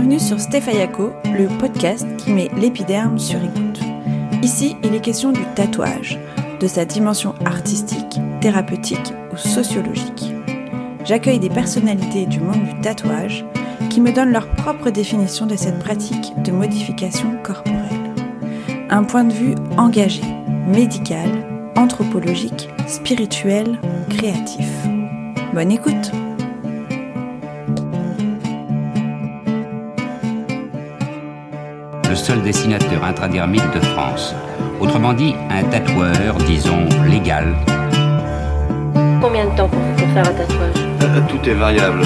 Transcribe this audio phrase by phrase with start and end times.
[0.00, 3.80] Bienvenue sur Stéphayako, le podcast qui met l'épiderme sur écoute.
[4.42, 6.18] Ici, il est question du tatouage,
[6.58, 10.32] de sa dimension artistique, thérapeutique ou sociologique.
[11.04, 13.44] J'accueille des personnalités du monde du tatouage
[13.90, 18.14] qui me donnent leur propre définition de cette pratique de modification corporelle.
[18.88, 20.22] Un point de vue engagé,
[20.66, 21.28] médical,
[21.76, 23.78] anthropologique, spirituel,
[24.08, 24.66] créatif.
[25.52, 26.10] Bonne écoute
[32.30, 34.36] seul dessinateur intradermite de France.
[34.78, 37.56] Autrement dit, un tatoueur, disons, légal.
[39.20, 40.80] Combien de temps pour, pour faire un tatouage?
[41.02, 42.02] Euh, Tout est variable.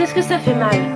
[0.00, 0.93] Est-ce que ça fait mal?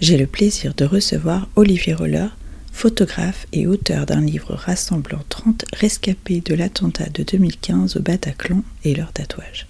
[0.00, 2.34] J'ai le plaisir de recevoir Olivier Roller,
[2.72, 8.94] photographe et auteur d'un livre rassemblant 30 rescapés de l'attentat de 2015 au Bataclan et
[8.94, 9.66] leurs tatouages.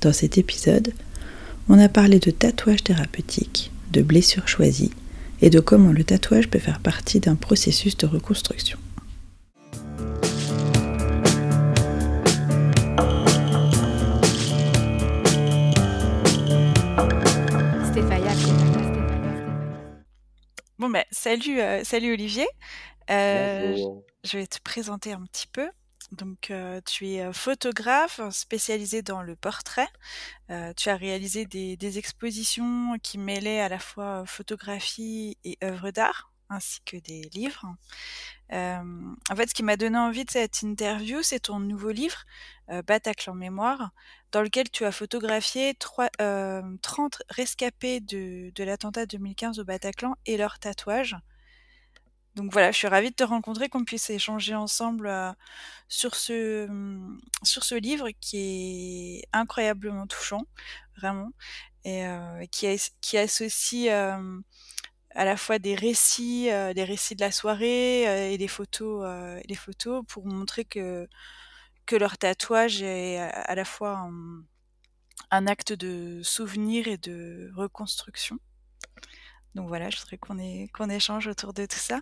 [0.00, 0.92] Dans cet épisode,
[1.68, 4.92] on a parlé de tatouage thérapeutique, de blessures choisies
[5.42, 8.78] et de comment le tatouage peut faire partie d'un processus de reconstruction.
[20.94, 22.46] Ben salut, euh, salut Olivier.
[23.10, 23.76] Euh,
[24.22, 25.68] je vais te présenter un petit peu.
[26.12, 29.88] Donc, euh, tu es photographe spécialisé dans le portrait.
[30.76, 36.30] Tu as réalisé des, des expositions qui mêlaient à la fois photographie et œuvres d'art,
[36.48, 37.74] ainsi que des livres.
[38.52, 42.24] En fait, ce qui m'a donné envie de cette interview, c'est ton nouveau livre,
[42.70, 43.90] euh, Bataclan Mémoire,
[44.32, 50.36] dans lequel tu as photographié trois- euh, 30 rescapés de, l'attentat 2015 au Bataclan et
[50.36, 51.16] leurs tatouages.
[52.34, 55.30] Donc voilà, je suis ravie de te rencontrer, qu'on puisse échanger ensemble euh,
[55.88, 60.46] sur ce, hum, sur ce livre qui est incroyablement touchant,
[60.98, 61.30] vraiment,
[61.84, 64.40] et euh, qui, as- qui associe euh,
[65.10, 69.04] à la fois des récits, euh, des récits de la soirée euh, et des photos,
[69.06, 71.08] euh, des photos pour montrer que,
[71.86, 74.08] que leur tatouage est à à la fois
[75.30, 78.38] un, acte de souvenir et de reconstruction.
[79.54, 82.00] Donc voilà, je voudrais qu'on échange autour de tout ça.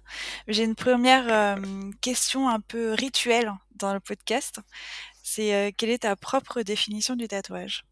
[0.49, 4.61] J'ai une première euh, question un peu rituelle dans le podcast.
[5.23, 7.85] C'est euh, quelle est ta propre définition du tatouage?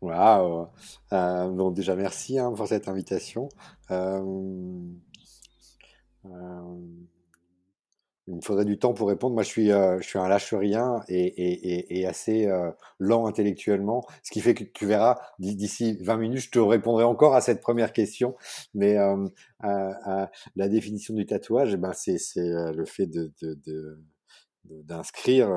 [0.00, 0.68] Waouh.
[1.12, 3.48] Euh, bon, déjà, merci hein, pour cette invitation.
[3.90, 4.82] Euh,
[6.24, 6.80] euh,
[8.26, 9.34] il me faudrait du temps pour répondre.
[9.34, 13.26] Moi, je suis, euh, je suis un lâche-rien et, et, et, et assez euh, lent
[13.26, 17.34] intellectuellement, ce qui fait que tu verras, d'i- d'ici 20 minutes, je te répondrai encore
[17.34, 18.36] à cette première question.
[18.74, 19.26] Mais euh,
[19.62, 24.02] la définition du tatouage, eh ben, c'est, le fait de, de, de-
[24.64, 25.48] de- d'inscrire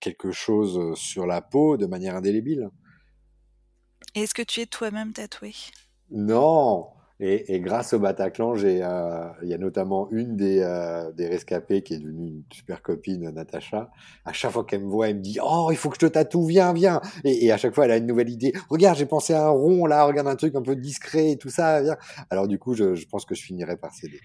[0.00, 2.70] quelque chose sur la peau de manière indélébile.
[4.14, 5.54] Est-ce que tu es toi-même tatoué?
[6.10, 6.90] Non!
[7.24, 11.82] Et, et grâce au Bataclan, euh, il y a notamment une des, euh, des rescapées
[11.84, 13.90] qui est devenue une super copine, Natacha.
[14.24, 16.12] À chaque fois qu'elle me voit, elle me dit Oh, il faut que je te
[16.12, 17.00] tatoue, viens, viens!
[17.22, 18.52] Et, et à chaque fois, elle a une nouvelle idée.
[18.68, 21.48] Regarde, j'ai pensé à un rond là, regarde un truc un peu discret et tout
[21.50, 21.96] ça, viens.
[22.28, 24.18] Alors, du coup, je, je pense que je finirai par céder.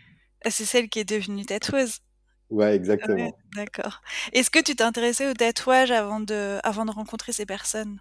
[0.44, 2.00] Ah, C'est celle qui est devenue tatoueuse.
[2.50, 3.38] Ouais, Ah ouais, exactement.
[3.56, 4.02] d'accord.
[4.34, 8.00] Est-ce que tu t'es intéressé au tatouage avant de, avant de rencontrer ces personnes?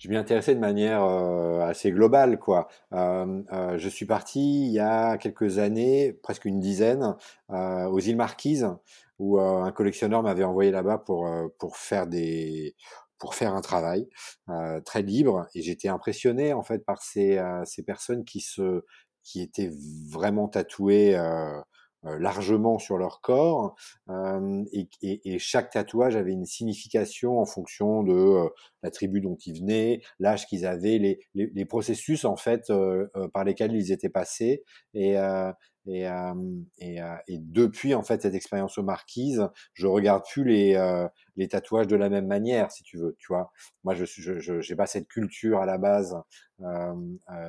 [0.00, 2.68] Je m'y intéressais de manière euh, assez globale, quoi.
[2.94, 7.16] Euh, euh, je suis parti il y a quelques années, presque une dizaine,
[7.50, 8.66] euh, aux îles Marquises,
[9.18, 12.76] où euh, un collectionneur m'avait envoyé là-bas pour euh, pour faire des
[13.18, 14.08] pour faire un travail
[14.86, 18.82] très libre, et j'étais impressionné en fait par ces ces personnes qui se
[19.24, 19.70] qui étaient
[20.10, 21.16] vraiment tatouées.
[22.06, 23.74] Euh, largement sur leur corps
[24.08, 28.48] euh, et, et, et chaque tatouage avait une signification en fonction de euh,
[28.82, 32.72] la tribu dont ils venaient, l'âge qu'ils avaient, les, les, les processus en fait
[33.34, 34.64] par lesquels ils étaient passés.
[34.94, 35.16] Et,
[35.86, 36.34] et, euh,
[36.78, 41.08] et, euh, et depuis en fait cette expérience aux marquises, je regarde plus les, euh,
[41.36, 43.16] les tatouages de la même manière, si tu veux.
[43.18, 43.50] Tu vois,
[43.84, 46.16] moi je suis, je, je, j'ai pas cette culture à la base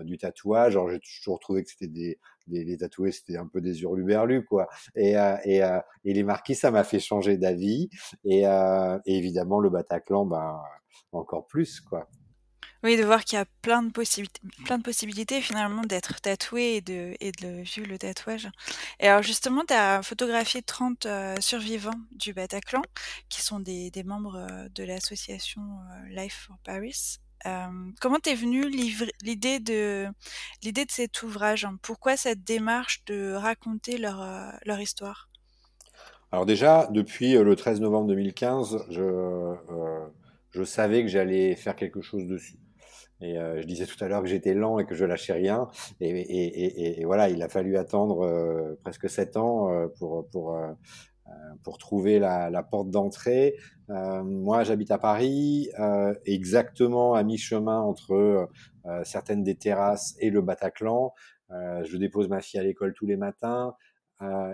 [0.03, 0.75] du tatouage.
[0.77, 2.17] Alors j'ai toujours trouvé que c'était des,
[2.47, 4.67] des, les tatoués, c'était un peu des hurluberlus quoi.
[4.95, 5.61] Et, et,
[6.05, 7.89] et les marquises, ça m'a fait changer d'avis.
[8.23, 10.61] Et, et évidemment le Bataclan, ben
[11.11, 12.07] encore plus quoi.
[12.83, 16.77] Oui, de voir qu'il y a plein de possibilités, plein de possibilités finalement d'être tatoué
[16.77, 18.49] et de, et de vivre le tatouage.
[18.99, 22.81] Et alors justement, tu as photographié 30 euh, survivants du Bataclan,
[23.29, 27.19] qui sont des, des membres euh, de l'association euh, Life for Paris.
[27.99, 28.67] comment t'es venue
[29.21, 30.07] l'idée de
[30.63, 31.67] de cet ouvrage?
[31.83, 34.25] Pourquoi cette démarche de raconter leur,
[34.65, 35.29] leur histoire?
[36.31, 39.55] Alors déjà, depuis, le 13 novembre 2015, je,
[40.51, 42.57] je savais que j'allais faire quelque chose dessus.
[43.21, 45.69] Et je disais tout à l'heure que j'étais lent et que je lâchais rien.
[45.99, 49.69] Et, et, et, voilà, il a fallu attendre presque sept ans
[49.99, 50.57] pour, pour,
[51.63, 53.55] pour trouver la, la porte d'entrée.
[53.87, 55.69] moi, j'habite à Paris,
[56.25, 58.49] exactement à mi-chemin entre
[59.03, 61.13] certaines des terrasses et le Bataclan.
[61.49, 63.75] je dépose ma fille à l'école tous les matins.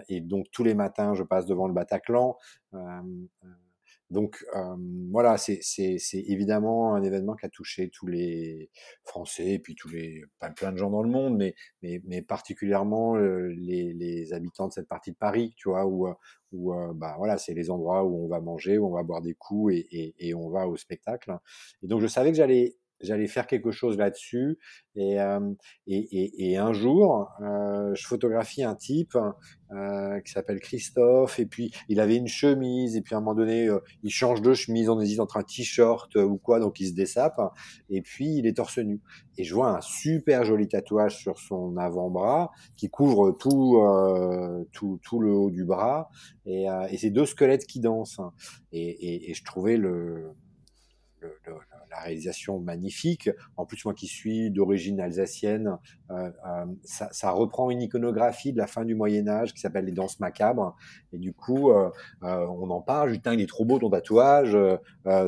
[0.10, 2.36] et donc tous les matins, je passe devant le Bataclan.
[4.10, 4.44] Donc
[5.12, 5.60] voilà, c'est
[6.14, 8.70] évidemment un événement qui a touché tous les
[9.04, 10.24] Français et puis tous les
[10.56, 11.38] plein de gens dans le monde,
[11.82, 16.08] mais particulièrement les, habitants de cette partie de Paris, tu vois, où
[16.54, 19.34] où bah voilà, c'est les endroits où on va manger, où on va boire des
[19.34, 21.38] coups et on va au spectacle.
[21.84, 24.58] Et donc je savais que j'allais j'allais faire quelque chose là-dessus.
[24.96, 25.40] Et, euh,
[25.86, 29.16] et, et, et, un jour, euh, je photographie un type
[29.72, 33.36] euh, qui s'appelle Christophe, et puis il avait une chemise, et puis à un moment
[33.36, 33.70] donné,
[34.02, 37.40] il change de chemise, on hésite entre un t-shirt ou quoi, donc il se dessape,
[37.92, 39.00] et puis il est torse nu.
[39.38, 43.80] Et je vois un super joli tatouage sur son avant-bras qui couvre tout,
[44.72, 46.10] tout, tout le haut du bras,
[46.48, 48.22] et, et c'est deux squelettes qui dansent.
[48.72, 50.32] Et, et je trouvais le,
[51.20, 51.54] le, le
[52.02, 53.30] réalisation magnifique.
[53.56, 55.78] En plus, moi qui suis d'origine alsacienne,
[56.12, 59.92] euh, euh, ça, reprend une iconographie de la fin du Moyen Âge qui s'appelle les
[59.92, 60.76] danses macabres.
[61.14, 61.90] Et du coup, euh,
[62.22, 63.12] on en parle.
[63.12, 64.58] Dis, il est trop beau ton tatouage.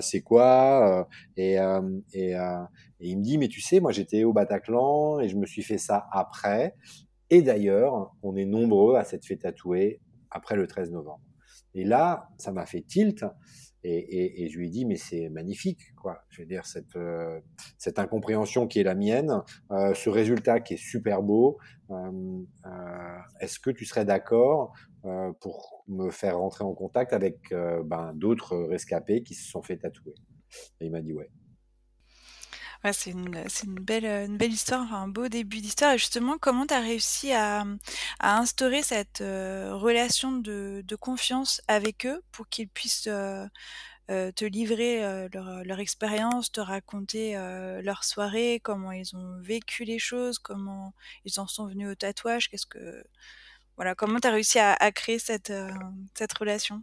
[0.01, 1.07] C'est quoi
[1.37, 1.53] et,
[2.13, 2.35] et, et,
[2.99, 5.77] il me dit, mais tu sais, moi j'étais au Bataclan et je me suis fait
[5.77, 6.75] ça après.
[7.29, 10.01] Et d'ailleurs, on est nombreux à s'être fait tatouer
[10.31, 11.21] après le 13 novembre.
[11.75, 13.23] Et là, ça m'a fait tilt
[13.83, 16.21] et, et, et, je lui ai dit, mais c'est magnifique, quoi.
[16.29, 17.39] Je veux dire, cette, euh,
[17.77, 19.41] cette incompréhension qui est la mienne,
[19.71, 21.57] euh, ce résultat qui est super beau,
[21.89, 24.73] euh, euh est-ce que tu serais d'accord
[25.05, 27.53] euh, pour me faire rentrer en contact avec
[27.85, 30.15] ben, d'autres rescapés qui se sont fait tatouer?
[30.81, 31.29] Et il m'a dit, ouais.
[32.93, 33.43] C'est une,
[33.81, 35.93] belle, belle histoire, un beau début d'histoire.
[35.93, 37.65] Et justement, comment tu as réussi à,
[38.21, 43.45] instaurer cette euh, relation de, confiance avec eux pour qu'ils puissent euh,
[44.09, 47.35] euh, te livrer leur, expérience, te raconter
[47.83, 50.93] leur soirée, comment ils ont vécu les choses, comment
[51.25, 53.03] ils en sont venus au tatouage, qu'est-ce que
[53.75, 55.51] voilà, comment tu as réussi à, créer cette,
[56.39, 56.81] relation?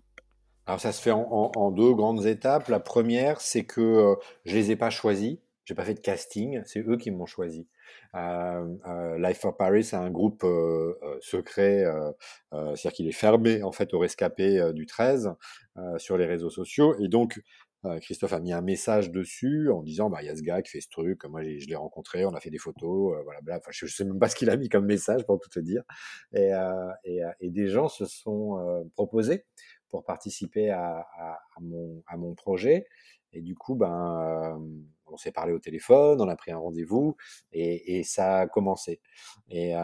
[0.67, 2.69] Alors ça se fait en, en, deux grandes étapes.
[2.69, 6.81] La première, c'est que je les ai pas choisis j'ai pas fait de casting, c'est
[6.81, 7.67] eux qui m'ont choisi.
[8.15, 12.13] Euh, euh, Life for Paris, c'est un groupe euh, euh secret, euh,
[12.55, 15.35] euh, c'est-à-dire qu'il est fermé en fait aux rescapés du 13
[15.99, 16.97] sur les réseaux sociaux.
[17.01, 17.43] Et donc
[18.01, 20.71] Christophe a mis un message dessus en disant bah il y a ce gars qui
[20.71, 23.71] fait ce truc, moi je l'ai rencontré, on a fait des photos, voilà, bla, enfin,
[23.73, 25.83] je, je sais même pas ce qu'il a mis comme message pour tout te dire.
[26.33, 26.53] Et,
[27.05, 29.45] et, et des gens se sont proposés
[29.89, 32.87] pour participer à, à, à, mon, à mon projet.
[33.33, 34.59] Et du coup, ben,
[35.07, 37.17] on s'est parlé au téléphone, on a pris un rendez-vous
[37.53, 39.01] et, et ça a commencé.
[39.49, 39.75] Et,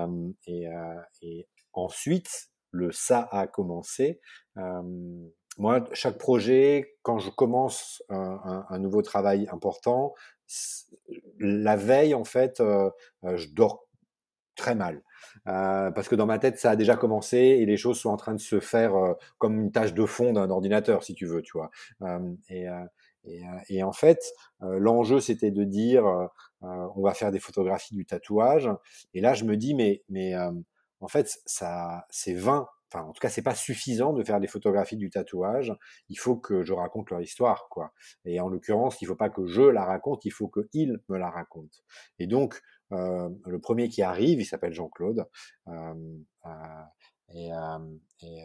[0.46, 0.68] et,
[1.22, 4.20] et, ensuite, le ça a commencé.
[5.58, 10.14] moi, chaque projet, quand je commence un, un, nouveau travail important,
[11.38, 12.62] la veille, en fait,
[13.22, 13.86] je dors
[14.56, 15.02] très mal.
[15.48, 18.16] Euh, parce que dans ma tête, ça a déjà commencé et les choses sont en
[18.16, 21.42] train de se faire euh, comme une tâche de fond d'un ordinateur, si tu veux,
[21.42, 21.70] tu vois.
[22.02, 22.66] Euh, et,
[23.24, 24.20] et, et, en fait,
[24.60, 26.04] l'enjeu, c'était de dire,
[26.60, 28.70] on va faire des photographies du tatouage.
[29.14, 30.34] Et là, je me dis, mais, mais
[31.00, 32.66] en fait, ça, c'est vain.
[32.92, 35.74] Enfin, en tout cas, c'est pas suffisant de faire des photographies du tatouage.
[36.10, 37.92] Il faut que je raconte leur histoire, quoi.
[38.26, 41.30] Et en l'occurrence, il faut pas que je la raconte, il faut qu'ils me la
[41.30, 41.78] racontent.
[42.18, 42.60] Et donc,
[42.92, 45.26] euh, le premier qui arrive, il s'appelle Jean-Claude.
[45.68, 45.94] Euh,
[46.44, 46.48] euh,
[47.34, 47.50] et,
[48.20, 48.44] et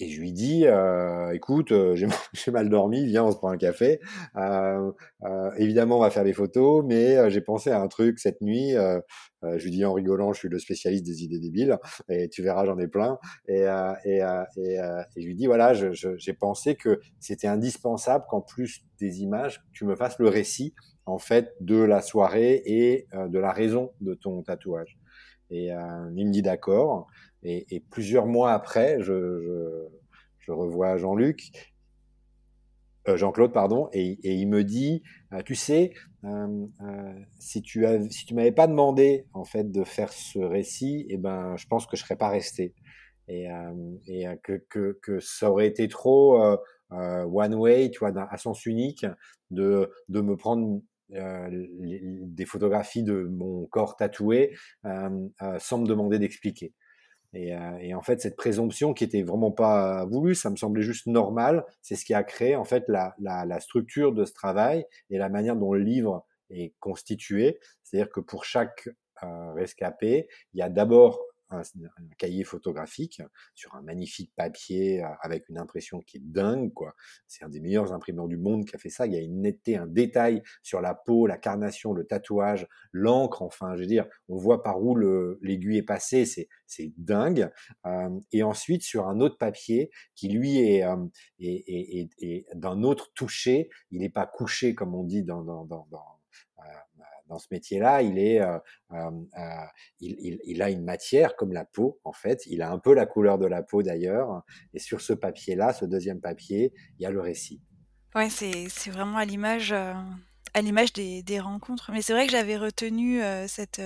[0.00, 1.94] et je lui dis, euh, écoute, euh,
[2.32, 4.00] j'ai mal dormi, viens, on se prend un café.
[4.36, 4.90] Euh,
[5.24, 8.40] euh, évidemment, on va faire des photos, mais euh, j'ai pensé à un truc cette
[8.40, 8.74] nuit.
[9.42, 11.78] Je lui dis en rigolant, je suis le spécialiste des idées débiles,
[12.08, 13.18] et tu verras, j'en ai plein.
[13.48, 13.64] Et,
[14.04, 14.22] et,
[14.56, 19.62] et, et, je lui dis, voilà, j'ai pensé que c'était indispensable qu'en plus des images,
[19.72, 20.74] tu me fasses le récit
[21.06, 24.98] en fait de la soirée et de la raison de ton tatouage.
[25.48, 27.06] Et il me dit d'accord.
[27.42, 29.88] Et, et, plusieurs mois après, je, je,
[30.40, 31.70] je revois Jean-Luc,
[33.08, 35.92] euh, Jean-Claude, pardon, et, et, il me dit, euh, tu sais,
[36.24, 40.38] euh, euh si tu as, si tu m'avais pas demandé en fait de faire ce
[40.38, 42.74] récit, eh ben, je pense que je serais pas resté,
[43.28, 43.72] et, euh,
[44.06, 46.56] et que, que, que ça aurait été trop
[46.90, 49.06] one way, tu vois, à sens unique,
[49.50, 54.54] de, de me prendre des photographies de mon corps tatoué
[55.58, 56.72] sans me demander d'expliquer.
[57.32, 61.06] Et, et, en fait, cette présomption qui était vraiment pas voulue, ça me semblait juste
[61.06, 61.64] normal.
[61.80, 65.18] C'est ce qui a créé en fait la, la, la, structure de ce travail et
[65.18, 67.60] la manière dont le livre est constitué.
[67.84, 68.88] C'est-à-dire que pour chaque
[69.22, 71.62] euh, rescapé, il y a d'abord un,
[72.18, 73.22] cahier photographique
[73.54, 76.94] sur un magnifique papier euh, avec une impression qui est dingue, quoi.
[77.26, 79.06] C'est un des meilleurs imprimeurs du monde qui a fait ça.
[79.06, 83.42] Il y a une netteté, un détail sur la peau, la carnation, le tatouage, l'encre,
[83.42, 87.50] enfin, je veux dire, on voit par où l'aiguille est passée, c'est, c'est dingue.
[87.86, 90.96] Euh, et ensuite, sur un autre papier qui, lui, est, euh,
[91.38, 95.44] est, est, est d'un autre toucher, il n'est pas couché, comme on dit dans,
[97.30, 98.58] dans ce métier-là, il est, euh,
[98.92, 99.66] euh, euh,
[100.00, 102.44] il, a une matière comme la peau en fait.
[102.46, 104.42] Il a un peu la couleur de la peau d'ailleurs.
[104.74, 107.62] Et sur ce papier-là, ce deuxième papier, il y a le récit.
[108.16, 111.92] Ouais, c'est vraiment à l'image à l'image des, des, rencontres.
[111.92, 113.80] Mais c'est vrai que j'avais retenu cette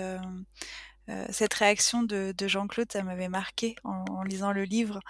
[1.29, 5.01] cette réaction de, de Jean-Claude, ça m'avait marqué en, lisant le livre.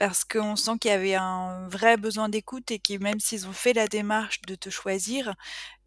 [0.00, 3.46] Euh, parce qu'on sent qu'il y avait un vrai besoin d'écoute et que même s'ils
[3.46, 5.34] ont fait la démarche de te choisir,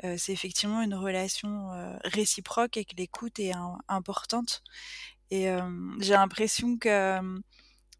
[0.03, 3.53] euh, c'est effectivement une relation euh, réciproque et que l'écoute est
[3.87, 4.63] importante.
[5.29, 5.61] Et euh,
[5.99, 7.19] j'ai l'impression que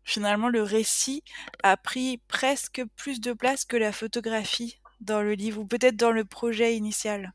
[0.03, 1.23] finalement le récit
[1.63, 6.11] a pris presque plus de place que la photographie dans le livre, ou peut-être dans
[6.11, 7.33] le projet initial.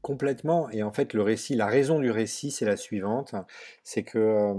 [0.00, 0.68] Complètement.
[0.70, 3.36] Et en fait, le récit, la raison du récit, c'est la suivante,
[3.84, 4.52] c'est que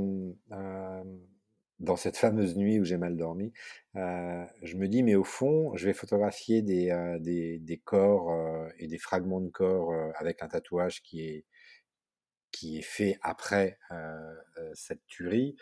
[1.79, 3.53] dans cette fameuse nuit où j'ai mal dormi,
[3.95, 8.69] euh, je me dis, mais au fond, je vais photographier des, euh, des, corps euh,
[8.79, 11.45] et des fragments de corps avec un tatouage qui est,
[12.51, 13.77] qui est fait après
[14.73, 15.55] cette tuerie.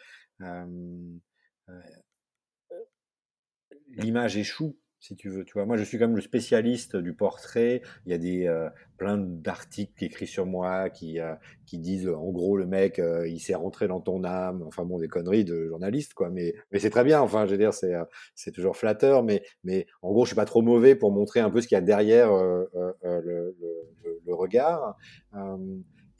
[3.89, 5.43] L'image échoue si tu veux.
[5.43, 7.81] Tu vois, moi, je suis comme le spécialiste du portrait.
[8.05, 11.34] Il y a des euh, plein d'articles écrits sur moi qui euh,
[11.74, 14.62] disent, en gros, le mec, euh, il s'est rentré dans ton âme.
[14.65, 16.29] Enfin bon, des conneries de journaliste, quoi.
[16.29, 17.20] Mais mais c'est très bien.
[17.20, 17.93] Enfin, je veux dire, c'est
[18.36, 19.24] c'est toujours flatteur.
[19.24, 21.79] Mais en gros, je suis pas trop mauvais pour montrer un peu ce qu'il y
[21.79, 23.55] a derrière le,
[24.27, 24.98] regard.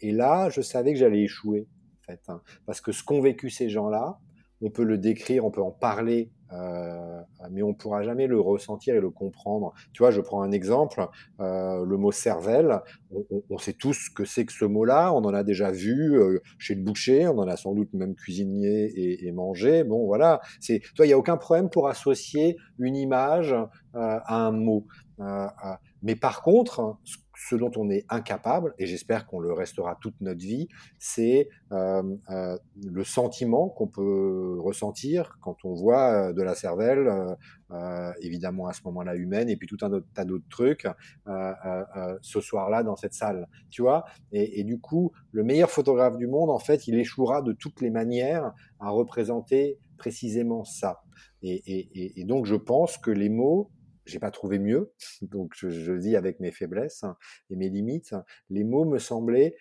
[0.02, 1.68] et là, je savais que j'allais échouer,
[2.00, 4.20] en fait, hein, parce que ce qu'ont vécu ces gens-là,
[4.62, 8.96] on peut le décrire, on peut en parler, euh, mais on pourra jamais le ressentir
[8.96, 9.74] et le comprendre.
[9.94, 11.08] Tu vois, je prends un exemple,
[11.40, 12.82] euh, le mot cervelle,
[13.50, 16.40] on, sait tous ce que c'est que ce mot-là, on en a déjà vu euh,
[16.60, 19.84] chez le boucher, on en a sans doute même cuisiné et, mangé.
[19.84, 23.56] Bon, voilà, c'est, toi, il n'y a aucun problème pour associer une image
[23.94, 24.86] à un mot.
[26.04, 27.18] Mais par contre, ce
[27.50, 30.68] ce dont on est incapable, et j'espère qu'on le restera toute notre vie,
[31.00, 37.10] c'est euh, euh, le sentiment qu'on peut ressentir quand on voit euh, de la cervelle,
[38.22, 40.86] évidemment à ce moment-là humaine, et puis tout un tas d'autres trucs
[41.26, 44.04] ce soir-là dans cette salle, tu vois.
[44.34, 47.90] Et, du coup, le meilleur photographe du monde, en fait, il échouera de toutes les
[47.90, 51.02] manières à représenter précisément ça.
[51.42, 53.72] Et donc, je pense que les mots
[54.12, 57.06] j'ai pas trouvé mieux, donc je, je, vis avec mes faiblesses
[57.50, 58.16] et mes limites.
[58.50, 59.56] Les mots me semblaient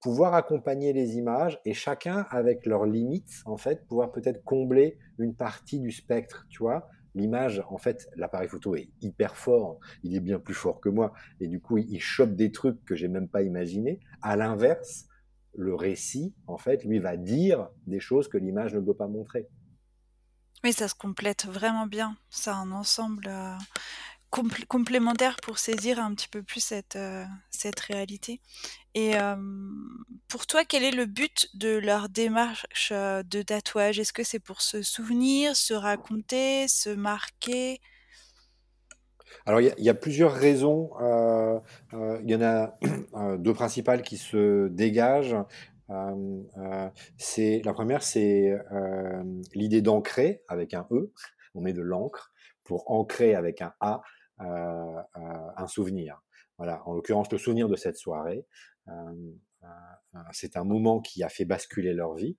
[0.00, 5.34] pouvoir accompagner les images et chacun avec leurs limites, en fait, pouvoir peut-être combler une
[5.34, 6.88] partie du spectre, tu vois.
[7.14, 11.12] L'image, en fait, l'appareil photo est hyper fort, il est bien plus fort que moi,
[11.40, 14.00] et du coup, il chope des trucs que j'ai même pas imaginés.
[14.22, 15.06] À l'inverse,
[15.54, 19.48] le récit, en fait, lui va dire des choses que l'image ne peut pas montrer.
[20.62, 22.16] Oui, ça se complète vraiment bien.
[22.28, 23.56] C'est un ensemble euh,
[24.28, 28.40] compl complémentaire pour saisir un petit peu plus cette, euh, cette réalité.
[28.94, 29.36] Et euh,
[30.28, 33.98] pour toi, quel est le but de leur démarche de tatouage?
[33.98, 37.80] Est-ce que c'est pour se souvenir, se raconter, se marquer?
[39.46, 40.90] Alors, il y, a plusieurs raisons.
[41.00, 41.58] Euh,
[41.94, 42.78] euh, il y en a
[43.38, 45.36] deux principales qui se dégagent.
[47.16, 48.56] C'est la première, c'est
[49.54, 51.12] l'idée d'ancrer avec un E.
[51.54, 52.32] On met de l'encre
[52.64, 54.02] pour ancrer avec un A
[54.38, 56.22] un souvenir.
[56.58, 58.46] Voilà, en l'occurrence le souvenir de cette soirée.
[60.32, 62.36] c'est un moment qui a fait basculer leur vie.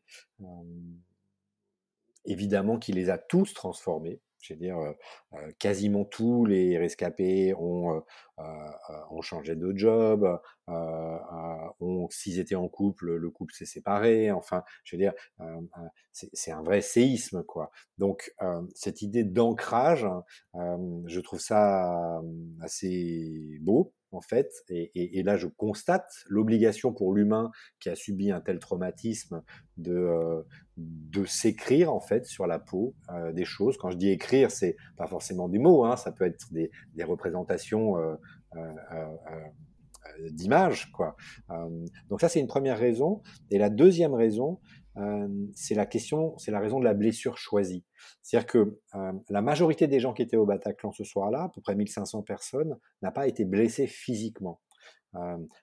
[2.25, 4.21] évidemment, qui les a tous transformés.
[4.41, 8.01] Je veux dire, euh, quasiment tous les rescapés ont,
[8.39, 8.43] euh,
[9.11, 10.27] ont changé de job,
[10.67, 14.31] ont, s'ils étaient en couple, le couple s'est séparé.
[14.31, 15.13] Enfin, je veux dire,
[16.11, 17.71] c'est un vrai séisme, quoi.
[17.97, 18.33] Donc,
[18.73, 20.07] cette idée d'ancrage,
[20.53, 22.21] je trouve ça
[22.61, 24.51] assez beau en fait.
[24.69, 29.43] Et, là, je constate l'obligation pour l'humain qui a subi un tel traumatisme
[29.77, 30.41] de, euh,
[30.77, 33.77] de s'écrire, en fait, sur la peau euh, des choses.
[33.77, 37.03] Quand je dis écrire, c'est pas forcément des mots, hein, ça peut être des, des
[37.03, 38.15] représentations euh,
[40.31, 41.15] d'image, quoi.
[42.09, 43.21] donc ça, c'est une première raison.
[43.49, 44.59] Et la deuxième raison,
[45.55, 47.85] c'est la question, c'est la raison de la blessure choisie.
[48.21, 48.79] C'est-à-dire que
[49.29, 52.77] la majorité des gens qui étaient au Bataclan ce soir-là, à peu près 1500 personnes,
[53.01, 54.61] n'a pas été blessée physiquement.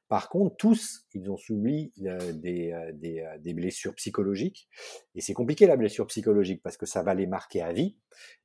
[0.08, 4.68] par contre, tous, ils ont subi des, des, blessures psychologiques.
[5.14, 7.96] Et c'est compliqué la blessure psychologique parce que ça va les marquer à vie.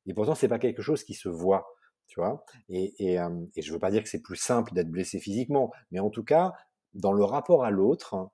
[0.05, 1.65] Et pourtant, c'est pas quelque chose qui se voit.
[2.07, 3.17] Tu vois et, et,
[3.55, 6.23] et je veux pas dire que c'est plus simple d'être blessé physiquement, mais en tout
[6.23, 6.53] cas,
[6.93, 8.29] dans le rapport à l'autre,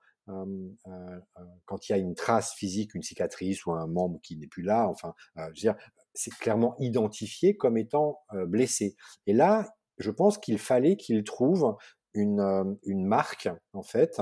[1.66, 4.64] quand il y a une trace physique, une cicatrice ou un membre qui n'est plus
[4.64, 5.76] là, enfin, je veux dire,
[6.14, 8.96] c'est clairement identifié comme étant blessé.
[9.28, 9.68] Et là,
[9.98, 11.76] je pense qu'il fallait qu'il trouve
[12.14, 14.22] une, marque, en fait,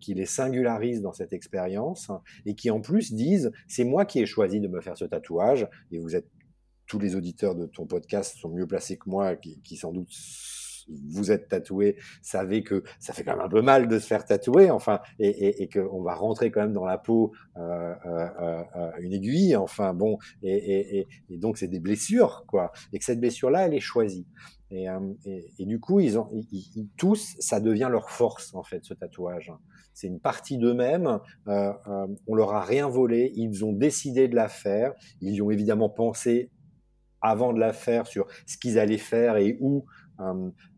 [0.00, 2.10] qui les singularise dans cette expérience
[2.46, 5.68] et qui en plus disent c'est moi qui ai choisi de me faire ce tatouage
[5.90, 6.28] et vous êtes
[6.86, 10.10] tous les auditeurs de ton podcast sont mieux placés que moi, qui, qui sans doute
[10.88, 14.24] vous êtes tatoué, savez que ça fait quand même un peu mal de se faire
[14.24, 18.62] tatouer, enfin, et, et, et qu'on va rentrer quand même dans la peau euh, euh,
[18.76, 23.66] euh, une aiguille, enfin, bon, et, donc c'est des blessures, quoi, et que cette blessure-là,
[23.66, 24.26] elle est choisie.
[24.72, 24.86] Et,
[25.66, 29.52] du coup, ils ont, ils, tous, ça devient leur force en fait, ce tatouage.
[29.94, 31.18] C'est une partie d'eux-mêmes.
[31.46, 33.32] On leur a rien volé.
[33.34, 34.92] Ils ont décidé de la faire.
[35.20, 36.52] Ils y ont évidemment pensé
[37.20, 39.84] avant de la faire sur ce qu'ils allaient faire et où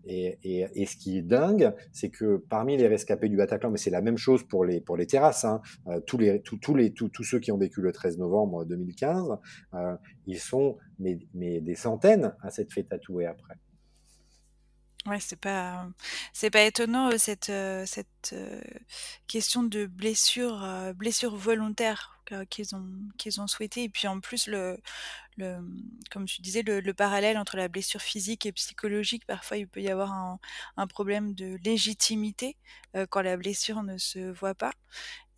[0.04, 0.38] et,
[0.74, 4.02] et, ce qui est dingue, c'est que parmi les rescapés du Bataclan, mais c'est la
[4.02, 7.24] même chose pour les, pour les terrasses, hein, euh, tous, les, tous, les, tous, tous
[7.24, 9.36] ceux qui ont vécu le 13 novembre 2015,
[9.74, 9.96] euh,
[10.26, 13.54] ils sont mais, mais des centaines à s'être fait tatouer après.
[15.06, 15.88] Ouais, c'est pas
[16.32, 17.50] c'est pas étonnant cette
[17.86, 18.36] cette
[19.26, 22.11] question de blessure blessure volontaire
[22.50, 22.88] qu'ils ont
[23.18, 23.84] qu'ils ont souhaité.
[23.84, 24.78] Et puis en plus le
[26.10, 29.80] comme tu disais le, le, parallèle entre la blessure physique et psychologique parfois il peut
[29.80, 30.38] y avoir un,
[30.76, 32.58] un problème de légitimité
[33.08, 34.72] quand la blessure ne se voit pas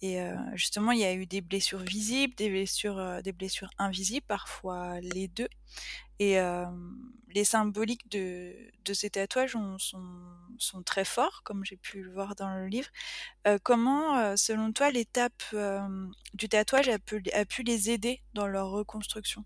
[0.05, 0.19] et
[0.55, 2.51] justement il y a eu des blessures visibles des
[3.33, 5.49] blessures invisibles parfois les deux
[6.19, 6.39] et
[7.35, 8.55] les symboliques de,
[8.93, 12.89] ces tatouages sont, très forts, comme j'ai pu le voir dans le livre.
[13.63, 15.43] comment, selon toi, l'étape
[16.35, 19.45] du tatouage a pu les aider dans leur reconstruction?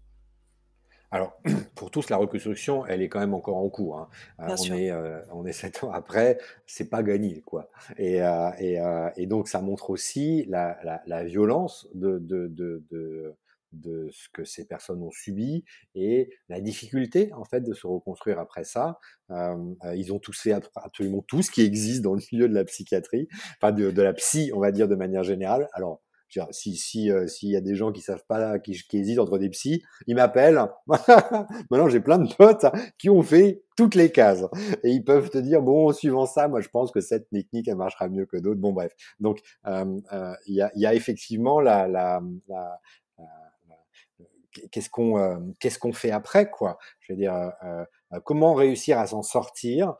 [1.10, 1.40] Alors,
[1.74, 3.98] pour tous, la reconstruction, elle est quand même encore en cours.
[3.98, 4.08] Hein.
[4.38, 4.92] on, est,
[5.32, 7.70] on est sept ans après, c'est pas gagné, quoi.
[7.96, 8.18] Et,
[8.58, 8.80] et,
[9.16, 13.34] et, donc, ça montre aussi la, la, la violence de, de, de, de
[13.72, 18.38] de ce que ces personnes ont subi et la difficulté en fait de se reconstruire
[18.38, 18.98] après ça.
[19.30, 22.64] Euh, ils ont tous fait absolument tout ce qui existe dans le milieu de la
[22.64, 23.28] psychiatrie,
[23.60, 25.68] enfin de, de la psy, on va dire de manière générale.
[25.72, 26.00] Alors
[26.50, 29.50] si si s'il y a des gens qui savent pas qui, qui hésitent entre des
[29.50, 30.60] psys, ils m'appellent.
[31.70, 32.66] Maintenant j'ai plein de potes
[32.98, 34.44] qui ont fait toutes les cases
[34.82, 37.76] et ils peuvent te dire bon suivant ça, moi je pense que cette technique elle
[37.76, 38.60] marchera mieux que d'autres.
[38.60, 42.80] Bon bref, donc il y, a, y, a, effectivement la, la, la
[44.70, 48.98] qu'est-ce qu'on euh, qu'est-ce qu'on fait après quoi Je veux dire euh, euh, comment réussir
[48.98, 49.94] à s'en sortir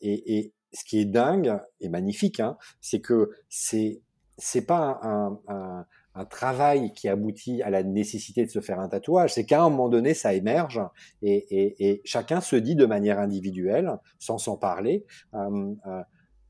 [0.00, 4.02] et, et, ce qui est dingue et magnifique, hein, c'est que c'est
[4.36, 5.86] c'est pas un,
[6.30, 9.88] travail qui aboutit à la nécessité de se faire un tatouage, c'est qu'à un moment
[9.88, 10.80] donné ça émerge
[11.22, 15.74] et, chacun se dit de manière individuelle, sans s'en parler, euh,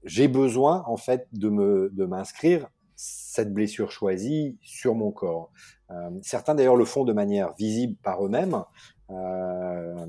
[0.04, 5.50] j'ai besoin en fait de me de m'inscrire cette blessure choisie sur mon corps.
[5.90, 8.62] Euh, certains d'ailleurs le font de manière visible par eux-mêmes,
[9.10, 10.06] euh, euh,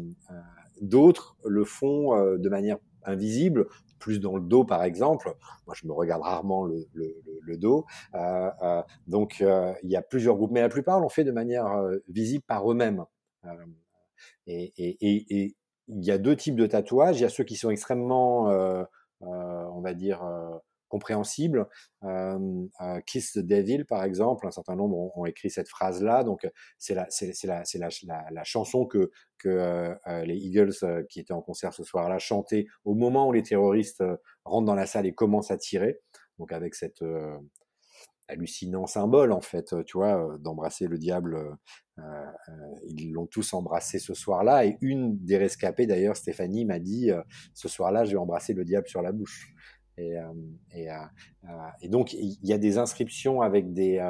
[0.82, 3.68] d'autres le font de manière invisible,
[4.00, 5.34] plus dans le dos par exemple.
[5.66, 7.86] Moi, je me regarde rarement le, dos.
[8.14, 11.32] Euh, euh, donc, euh, il y a plusieurs groupes, mais la plupart l'ont fait de
[11.32, 11.68] manière
[12.10, 13.06] visible par eux-mêmes.
[14.48, 15.56] Et, et,
[15.88, 17.20] il y a deux types de tatouages.
[17.20, 18.48] Il y a ceux qui sont extrêmement,
[19.22, 20.24] on va dire,
[20.88, 21.68] compréhensible.
[22.04, 22.68] Euh,
[23.06, 26.24] Kiss the Devil, par exemple, un certain nombre ont, écrit cette phrase-là.
[26.24, 30.74] Donc, c'est la, c'est, la, c'est la, la, la, chanson que, que euh, les Eagles,
[31.10, 34.04] qui étaient en concert ce soir-là, chantaient au moment où les terroristes
[34.44, 36.00] rentrent dans la salle et commencent à tirer.
[36.38, 37.04] Donc, avec cette
[38.28, 41.58] hallucinant symbole, en fait, tu vois, d'embrasser le diable.
[41.98, 42.26] Euh,
[42.88, 44.66] ils l'ont tous embrassé ce soir-là.
[44.66, 47.12] Et une des rescapées, d'ailleurs, Stéphanie, m'a dit,
[47.54, 49.54] ce soir-là, j'ai embrassé le diable sur la bouche.
[49.98, 50.24] Et, euh,
[50.76, 50.90] euh,
[51.46, 51.48] euh,
[51.82, 54.02] et, donc, il y a des inscriptions avec des,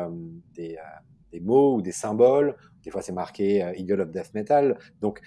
[1.42, 2.56] mots ou des symboles.
[2.84, 4.80] Des fois, c'est marqué Eagle of Death Metal.
[5.02, 5.22] Donc,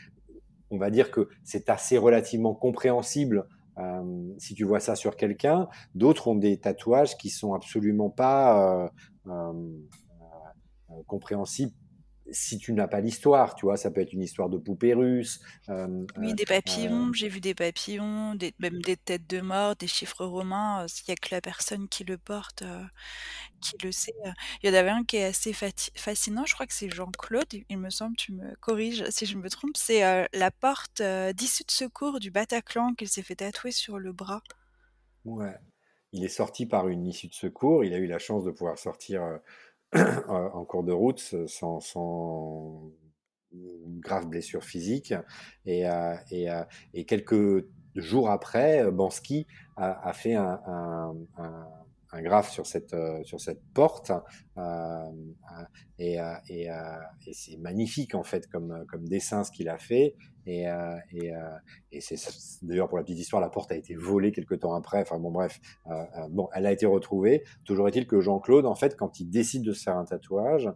[0.71, 3.47] on va dire que c'est assez relativement compréhensible
[4.39, 5.69] si tu vois ça sur quelqu'un.
[5.95, 8.91] D'autres ont des tatouages qui sont absolument pas
[11.07, 11.73] compréhensibles
[12.31, 15.41] si tu n'as pas l'histoire, tu vois, ça peut être une histoire de poupée russe.
[15.69, 19.87] Euh, oui, des papillons, j'ai vu des papillons, des, même des têtes de mort, des
[19.87, 20.87] chiffres romains.
[20.87, 22.65] Il n'y a que la personne qui le porte
[23.61, 24.15] qui le sait.
[24.63, 27.79] Il y en avait un qui est assez fascinant, je crois que c'est Jean-Claude, il
[27.79, 31.03] me semble, tu me corriges si je me trompe, c'est la porte
[31.35, 34.43] d'issue de secours du Bataclan qu'il s'est fait tatouer sur le bras.
[35.25, 35.57] Ouais.
[36.13, 38.79] Il est sorti par une issue de secours, il a eu la chance de pouvoir
[38.79, 39.23] sortir
[39.95, 42.93] en cours de route sans, sans
[44.01, 45.15] grave blessure physique.
[45.65, 45.85] Et,
[46.31, 46.49] et,
[46.95, 49.47] et, quelques jours après, Bansky
[49.77, 51.67] a, a fait un, un, un
[52.23, 54.11] graphe sur cette, euh, sur cette porte.
[54.11, 55.65] Euh, euh,
[55.99, 56.19] et,
[56.49, 56.69] et,
[57.27, 60.15] et c'est magnifique, en fait, comme, comme dessin, ce qu'il a fait.
[60.47, 60.65] Et,
[61.13, 61.33] et,
[61.93, 62.17] et c'est
[62.63, 65.03] d'ailleurs, pour la petite histoire, la porte a été volée quelques temps après.
[65.03, 65.61] Enfin, bon, bref.
[66.31, 67.45] bon, elle a été retrouvée.
[67.65, 70.73] Toujours est-il que Jean-Claude, en fait, quand il décide de se faire un tatouage,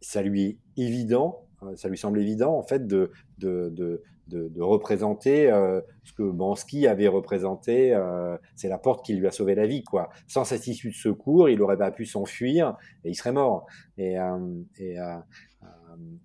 [0.00, 5.50] ça lui est évident ça lui semble évident en fait de, de, de, de, représenter
[5.50, 7.94] euh, ce que Bansky avait représenté.
[7.94, 10.10] Euh, c'est la porte qui lui a sauvé la vie, quoi.
[10.26, 13.66] Sans cette issue de secours, il n'aurait pas pu s'enfuir et il serait mort.
[13.96, 14.38] Et, euh,
[14.78, 14.96] et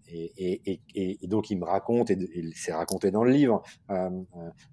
[0.08, 2.18] et, et, donc il me raconte, et,
[2.56, 4.10] c'est raconté dans le livre, euh,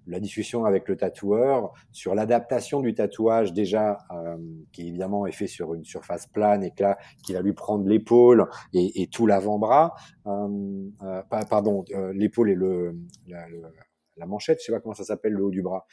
[0.07, 4.37] la discussion avec le tatoueur sur l'adaptation du tatouage déjà, euh,
[4.71, 7.87] qui évidemment est fait sur une surface plane et que là, qui va lui prendre
[7.87, 9.95] l'épaule et, tout l'avant-bras,
[10.27, 12.95] euh, pardon, l'épaule et le,
[13.27, 15.85] la, manchette, je sais pas comment ça s'appelle, le haut du bras.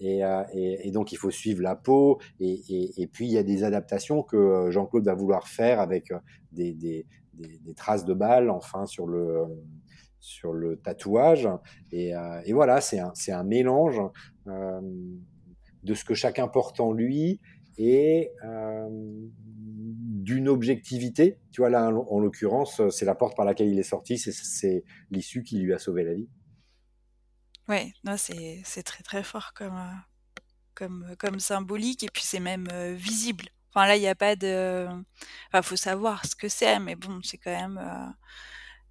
[0.00, 4.70] Et, donc il faut suivre la peau et, puis il y a des adaptations que
[4.70, 6.12] Jean-Claude va vouloir faire avec
[6.52, 9.44] des, des, traces de balles enfin sur le
[10.20, 11.48] sur le tatouage.
[11.92, 14.00] Et, euh, voilà c'est un, un mélange
[14.46, 14.80] euh,
[15.82, 17.40] de ce que chacun porte en lui
[17.76, 21.38] et euh, d'une objectivité.
[21.52, 25.42] Tu vois là en, l'occurrence c'est la porte par laquelle il est sorti c'est l'issue
[25.42, 26.28] qui lui a sauvé la vie.
[27.68, 29.80] Ouais c'est très très fort comme
[30.74, 32.02] comme comme symbolique.
[32.02, 34.86] Et puis c'est même visible Enfin là, il n'y a pas de.
[35.48, 37.78] Enfin, faut savoir ce que c'est, mais bon, c'est quand même.
[37.78, 38.12] Euh,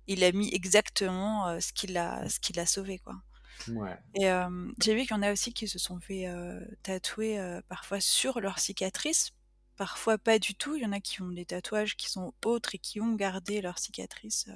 [0.07, 3.15] il a mis exactement euh, ce qu'il a, ce qu'il a sauvé, quoi.
[3.69, 3.97] Ouais.
[4.15, 4.27] Et
[4.81, 8.41] j'ai vu qu'il y en a aussi qui se sont fait euh, tatouer parfois sur
[8.41, 9.31] leur cicatrice,
[9.77, 10.75] parfois pas du tout.
[10.75, 13.61] Il y en a qui ont des tatouages qui sont autres et qui ont gardé
[13.61, 14.49] leur cicatrice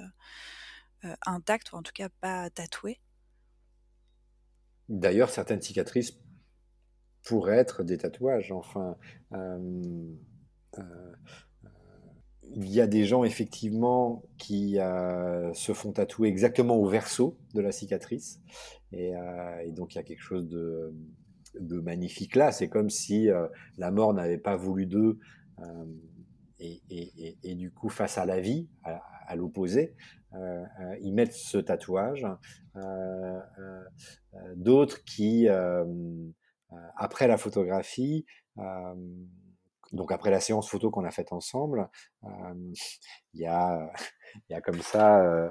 [1.24, 3.00] intacte, ou en tout cas pas tatouée.
[4.90, 6.12] D'ailleurs, certaines cicatrices
[7.24, 8.52] pour être des tatouages.
[8.52, 8.96] Enfin,
[9.32, 10.14] euh,
[10.78, 10.82] euh,
[12.54, 17.60] il y a des gens effectivement qui euh, se font tatouer exactement au verso de
[17.60, 18.40] la cicatrice,
[18.92, 19.12] et,
[19.72, 20.94] donc il y a quelque chose de,
[21.80, 22.52] magnifique là.
[22.52, 23.28] C'est comme si
[23.76, 25.18] la mort n'avait pas voulu d'eux.
[26.58, 29.94] Et, du coup, face à la vie, à, l'opposé,
[31.02, 32.26] ils mettent ce tatouage.
[34.56, 35.48] D'autres qui
[36.96, 38.26] après la photographie,
[38.58, 38.94] euh,
[39.92, 41.88] donc après la séance photo qu'on a faite ensemble,
[42.24, 42.72] euh,
[43.34, 43.92] il y a,
[44.50, 45.50] y a comme ça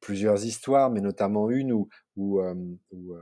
[0.00, 2.40] plusieurs histoires, mais notamment une où, où,
[2.92, 3.16] où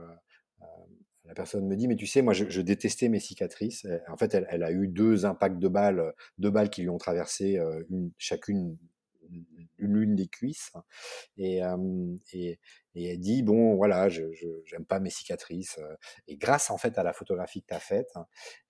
[1.25, 3.87] la personne me dit, mais tu sais, moi, je, je détestais mes cicatrices.
[4.09, 6.97] En fait, elle, elle, a eu deux impacts de balles, deux balles qui lui ont
[6.97, 7.57] traversé
[7.89, 8.77] une, chacune
[9.85, 10.71] l'une des cuisses.
[11.37, 11.61] Et,
[12.33, 12.59] et,
[12.95, 14.23] elle dit, bon, voilà, je
[14.65, 15.79] j'aime pas mes cicatrices.
[16.27, 18.11] Et grâce, en fait, à la photographie que tu as faite,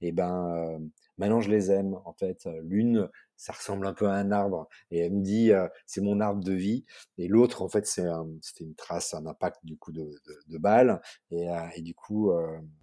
[0.01, 0.79] et ben,
[1.17, 1.95] maintenant, je les aime.
[2.05, 4.67] En fait, l'une, ça ressemble un peu à un arbre.
[4.91, 5.51] Et elle me dit,
[5.85, 6.85] c'est mon arbre de vie.
[7.17, 8.05] Et l'autre, en fait, c'est
[8.59, 11.01] une trace, un impact, du coup, de, de, de balle.
[11.31, 12.31] Et, et, du coup,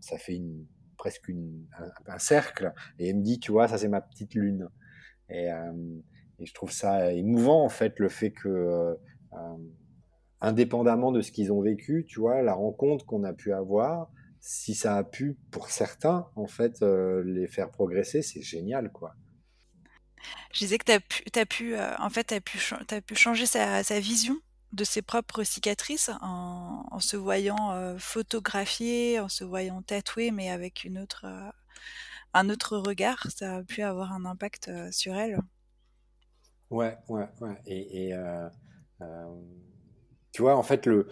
[0.00, 0.66] ça fait une,
[1.00, 2.72] presque une, un, un, cercle.
[2.98, 4.68] Et elle me dit, tu vois, ça, c'est ma petite lune.
[5.30, 5.48] Et,
[6.40, 8.94] et je trouve ça émouvant, en fait, le fait que, euh,
[9.34, 9.56] euh,
[10.40, 14.74] indépendamment de ce qu'ils ont vécu, tu vois, la rencontre qu'on a pu avoir, si
[14.74, 19.14] ça a pu, pour certains, en fait, euh, les faire progresser, c'est génial, quoi.
[20.52, 22.58] Je disais que tu as pu, pu en fait, pu,
[23.06, 24.36] pu changer sa, vision
[24.72, 30.98] de ses propres cicatrices en, se voyant photographier, en se voyant tatouer, mais avec une
[30.98, 31.24] autre,
[32.34, 33.28] un autre regard.
[33.34, 35.40] Ça a pu avoir un impact sur elle.
[36.70, 37.56] Ouais, ouais, ouais.
[37.66, 38.48] Et, euh,
[39.02, 39.34] euh,
[40.32, 41.08] tu vois, en fait, le,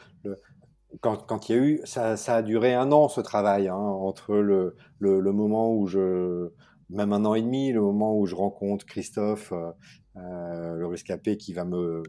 [1.01, 4.77] quand, il y a eu, ça, a duré un an ce travail, hein, entre le,
[5.01, 6.51] le, moment où je,
[6.91, 11.53] même un an et demi, le moment où je rencontre Christophe, euh, le rescapé qui
[11.53, 12.03] va me,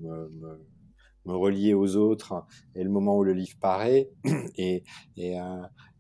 [1.26, 4.10] me, relier aux autres, et le moment où le livre paraît,
[4.58, 4.84] et,
[5.18, 5.38] et,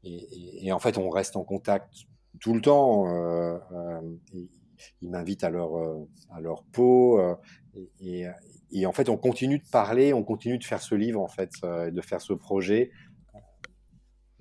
[0.03, 1.93] et, en fait, on reste en contact
[2.39, 3.05] tout le temps.
[5.01, 5.71] Ils m'invitent à leur
[6.29, 7.19] à leur peau
[8.01, 8.25] et,
[8.71, 11.51] et, en fait on continue de parler, on continue de faire ce livre en fait,
[11.63, 12.91] de faire ce projet.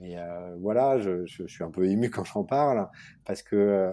[0.00, 0.16] Et
[0.60, 2.88] voilà, je, je, suis un peu ému quand j'en parle
[3.24, 3.92] parce que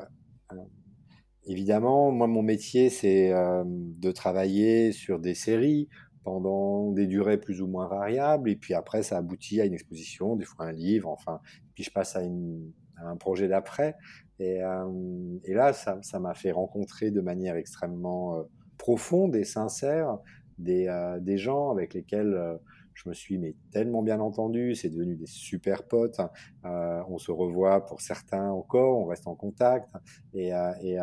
[1.45, 5.89] évidemment, moi mon métier c'est de travailler sur des séries
[6.25, 10.35] pendant des durées plus ou moins variables, et puis après ça aboutit à une exposition,
[10.35, 11.39] des fois un livre, enfin,
[11.75, 13.95] puis je passe à, une, un projet d'après.
[14.39, 18.43] Et, euh, et, là, ça, m'a fait rencontrer de manière extrêmement euh,
[18.77, 20.17] profonde et sincère
[20.57, 22.57] des, euh, des gens avec lesquels euh,
[22.93, 26.19] je me suis mais tellement bien entendu, c'est devenu des super potes.
[26.65, 29.89] Euh, on se revoit pour certains encore, on reste en contact
[30.33, 30.97] et, et, et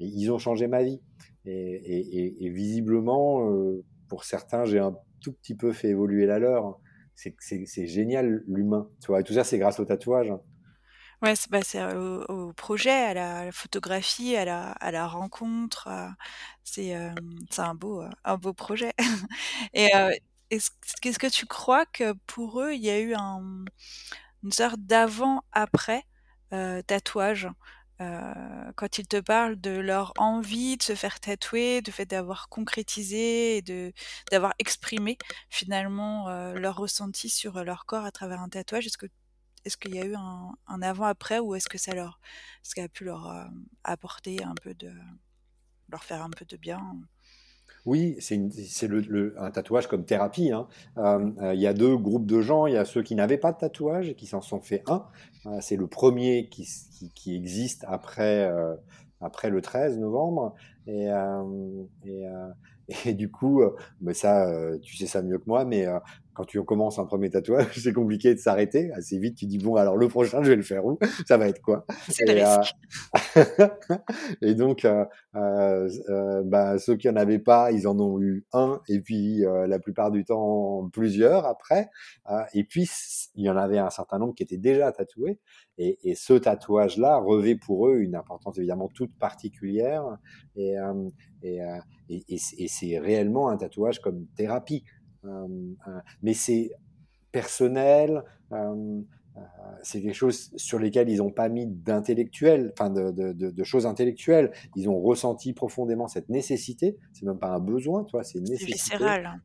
[0.00, 1.00] ils ont changé ma vie.
[1.44, 3.48] Et, et visiblement,
[4.08, 6.80] pour certains, j'ai un tout petit peu fait évoluer la leur.
[7.14, 9.20] C'est génial l'humain, tu vois.
[9.20, 10.32] Et tout ça, c'est grâce au tatouage.
[11.22, 11.60] Ouais, c'est bah,
[11.96, 15.88] au, au, projet, à la, photographie, à la, à la rencontre.
[16.64, 16.94] c'est
[17.58, 18.92] un beau, un beau projet.
[19.74, 19.90] Et
[20.50, 20.70] est-ce
[21.18, 23.64] que tu crois que pour eux, il y a eu un,
[24.44, 26.04] une sorte d'avant-après
[26.86, 27.48] tatouage
[27.98, 33.56] quand ils te parlent de leur envie de se faire tatouer, du fait d'avoir concrétisé
[33.56, 33.92] et de
[34.30, 35.16] d'avoir exprimé
[35.50, 39.06] finalement euh, leur ressenti sur leur corps à travers un tatouage, est-ce que
[39.66, 42.20] est-ce qu'il y a eu un, avant-après ou est-ce que ça leur,
[42.62, 43.44] ce qui a pu leur euh,
[43.82, 44.90] apporter un peu de,
[45.90, 46.80] leur faire un peu de bien?
[47.84, 50.52] Oui, c'est le, un tatouage comme thérapie.
[50.52, 50.68] Hein.
[50.98, 52.66] Euh, euh, il y a deux groupes de gens.
[52.66, 55.06] Il y a ceux qui n'avaient pas de tatouage et qui s'en sont fait un.
[55.60, 56.68] C'est le premier qui,
[57.14, 58.50] qui, existe après,
[59.20, 60.54] après le 13 novembre.
[60.88, 61.08] Et,
[63.04, 63.62] et, du coup,
[64.00, 64.50] mais ça,
[64.82, 65.86] tu sais ça mieux que moi, mais
[66.36, 68.92] quand tu commences un premier tatouage, c'est compliqué de s'arrêter.
[68.92, 70.98] Assez vite, tu dis bon, alors le prochain, je vais le faire où?
[71.26, 71.86] Ça va être quoi?
[72.08, 72.74] C'est le risque.
[73.36, 73.96] Euh...
[74.42, 78.44] et donc, euh, euh, euh, bah, ceux qui en avaient pas, ils en ont eu
[78.52, 81.88] un, et puis euh, la plupart du temps plusieurs après.
[82.30, 82.88] Euh, et puis,
[83.34, 85.40] il y en avait un certain nombre qui étaient déjà tatoués.
[85.78, 90.04] Et, et ce tatouage-là revêt pour eux une importance évidemment toute particulière.
[90.54, 90.74] Et,
[91.42, 91.60] et,
[92.08, 94.84] et, et c'est réellement un tatouage comme thérapie.
[95.24, 95.46] Euh,
[95.88, 96.70] euh, mais c'est
[97.32, 99.02] personnel, euh,
[99.82, 103.64] c'est quelque chose sur lesquels ils n'ont pas mis d'intellectuel, enfin de, de, de, de,
[103.64, 104.52] choses intellectuelles.
[104.74, 106.96] Ils ont ressenti profondément cette nécessité.
[107.12, 108.72] C'est même pas un besoin, toi, c'est une nécessité.
[108.72, 109.40] viscéral.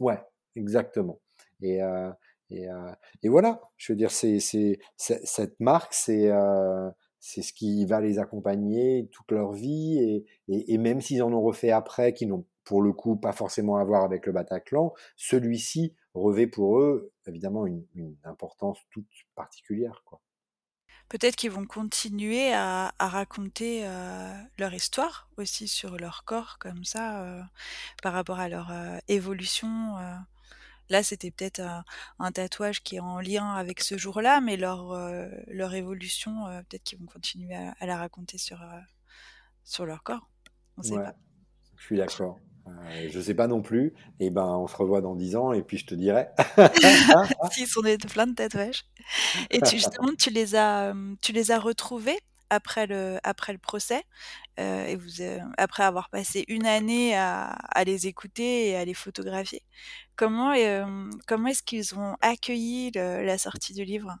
[0.00, 0.18] Ouais,
[0.56, 1.20] exactement.
[1.60, 2.10] Et, euh,
[2.50, 2.92] et, euh,
[3.22, 8.00] et, voilà, je veux dire, c'est, c'est, cette marque, c'est, euh, c'est ce qui va
[8.00, 9.98] les accompagner toute leur vie.
[9.98, 13.32] Et, et, et même s'ils en ont refait après, qu'ils n'ont pour le coup pas
[13.32, 19.08] forcément à voir avec le Bataclan, celui-ci revêt pour eux évidemment une, une importance toute
[19.34, 20.02] particulière.
[20.04, 20.20] Quoi.
[21.08, 26.84] Peut-être qu'ils vont continuer à, à raconter euh, leur histoire aussi sur leur corps comme
[26.84, 27.42] ça, euh,
[28.02, 29.96] par rapport à leur euh, évolution.
[30.90, 31.84] Là, c'était peut-être un,
[32.18, 34.94] un, tatouage qui est en lien avec ce jour-là, mais leur,
[35.46, 38.62] leur évolution, peut-être qu'ils vont continuer à, à, la raconter sur,
[39.64, 40.28] sur leur corps.
[40.76, 41.14] On sait ouais, pas.
[41.76, 42.38] Je suis d'accord.
[42.66, 43.94] Euh, je sais pas non plus.
[44.20, 46.28] Et ben, on se revoit dans dix ans et puis je te dirai.
[47.52, 48.84] S'ils sont des, plein de tatouages.
[49.50, 52.18] Et tu, justement, tu les as, tu les as retrouvés
[52.50, 54.04] après le, après le procès,
[54.60, 58.84] euh, et vous, euh, après avoir passé une année à, à, les écouter et à
[58.84, 59.62] les photographier.
[60.16, 64.16] Comment, euh, comment est-ce qu'ils ont accueilli le, la sortie du livre?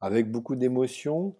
[0.00, 1.36] Avec beaucoup d'émotion.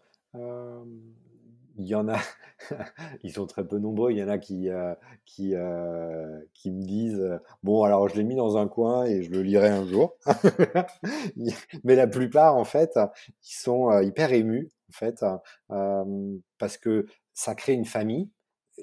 [1.79, 2.19] Euh, il y en a,
[3.23, 4.13] ils sont très peu nombreux.
[4.13, 8.25] Il y en a qui, euh, qui, euh, qui me disent Bon, alors je l'ai
[8.25, 10.17] mis dans un coin et je le lirai un jour.
[11.85, 15.25] Mais la plupart, en fait, ils sont euh, hyper émus, en fait,
[15.71, 18.31] euh, parce que ça crée une famille.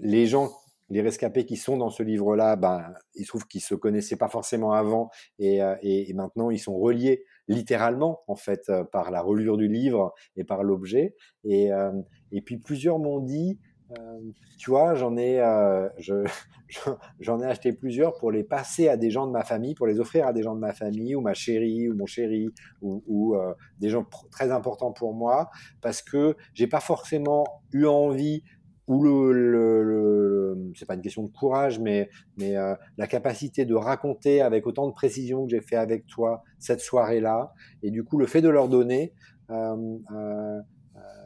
[0.02, 0.52] Les gens
[0.90, 4.74] les rescapés qui sont dans ce livre-là, ben, ils trouvent qu'ils se connaissaient pas forcément
[4.74, 9.58] avant et, euh, et, maintenant ils sont reliés littéralement en fait euh, par la relure
[9.58, 11.16] du livre et par l'objet.
[11.44, 11.92] Et, euh,
[12.36, 13.58] et puis plusieurs m'ont dit,
[13.92, 14.20] euh,
[14.58, 15.90] tu vois, j'en ai, euh,
[17.20, 20.28] ai acheté plusieurs pour les passer à des gens de ma famille, pour les offrir
[20.28, 22.50] à des gens de ma famille ou ma chérie ou mon chéri
[22.82, 23.36] ou, ou
[23.80, 25.50] des gens très importants pour moi
[25.82, 27.44] parce que j'ai pas forcément
[27.74, 28.42] eu envie
[28.88, 33.66] ou le, le, le c'est pas une question de courage, mais, mais euh, la capacité
[33.66, 38.04] de raconter avec autant de précision que j'ai fait avec toi cette soirée-là, et du
[38.04, 39.14] coup le fait de leur donner,
[39.50, 40.60] euh, euh,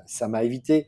[0.06, 0.88] ça m'a évité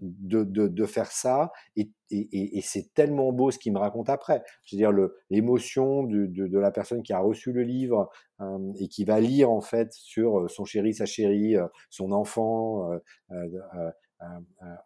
[0.00, 4.08] de, de, de, faire ça, et, et, et c'est tellement beau ce qu'il me raconte
[4.08, 4.42] après.
[4.64, 4.92] Je veux dire
[5.30, 8.10] l'émotion de, de, la personne qui a reçu le livre
[8.40, 11.56] euh, et qui va lire en fait sur son chéri, sa chérie,
[11.90, 12.90] son enfant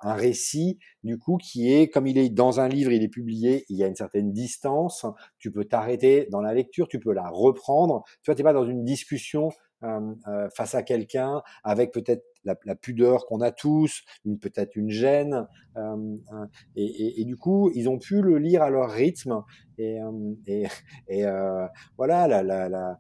[0.01, 3.65] un récit du coup qui est comme il est dans un livre, il est publié,
[3.69, 5.07] il y a une certaine distance.
[5.39, 8.05] Tu peux t'arrêter dans la lecture, tu peux la reprendre.
[8.23, 9.51] Tu vois, t'es pas dans une discussion
[10.55, 14.03] face à quelqu'un avec peut-être la, la, pudeur qu'on a tous,
[14.41, 15.47] peut-être une gêne.
[15.77, 16.17] Euh,
[16.77, 19.43] et, et, et, du coup, ils ont pu le lire à leur rythme.
[19.79, 20.01] Et,
[20.47, 20.67] et,
[21.27, 22.99] euh, voilà, la, la,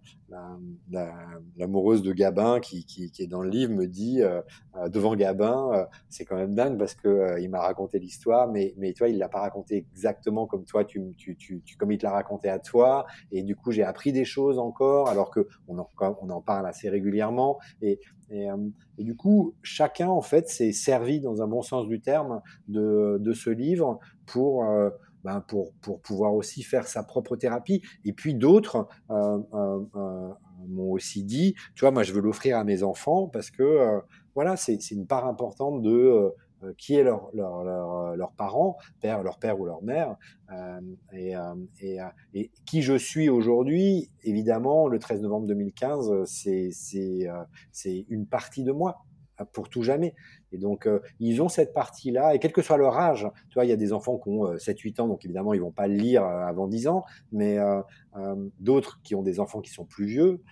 [0.89, 1.15] la,
[1.57, 4.41] l'amoureuse de Gabin qui, qui, qui, est dans le livre me dit euh,
[4.89, 9.09] devant Gabin, c'est quand même dingue parce que il m'a raconté l'histoire, mais, mais toi,
[9.09, 12.13] il l'a pas raconté exactement comme toi, tu, tu, tu, tu comme il te l'a
[12.13, 13.07] raconté à toi.
[13.31, 16.67] Et du coup, j'ai appris des choses encore, alors que on en, on en parle
[16.67, 17.59] assez régulièrement.
[17.83, 22.41] Et, et, du coup, chacun, en fait, s'est servi, dans un bon sens du terme,
[22.69, 24.91] de, de ce livre pour, euh,
[25.25, 27.83] ben pour, pour pouvoir aussi faire sa propre thérapie.
[28.05, 30.29] Et puis d'autres euh, euh, euh
[30.69, 34.01] m'ont aussi dit, tu vois, moi, je veux l'offrir à mes enfants parce que, euh,
[34.35, 39.23] voilà, c'est une part importante de euh, qui est leur, leur, leur, leur, parent, père,
[39.23, 40.17] leur père ou leur mère,
[40.51, 40.81] euh,
[41.13, 41.35] et,
[41.81, 41.99] et,
[42.33, 44.11] et, qui je suis aujourd'hui.
[44.23, 49.05] Évidemment, le 13 novembre 2015, c'est une partie de moi
[49.53, 50.14] pour tout jamais.
[50.53, 53.64] Et donc, euh, ils ont cette partie-là, et quel que soit leur âge, tu vois,
[53.64, 55.94] il y a des enfants qui ont 7-8 ans, donc évidemment, ils vont pas le
[55.94, 57.81] lire avant 10 ans, mais euh,
[58.16, 60.42] euh, d'autres qui ont des enfants qui sont plus vieux,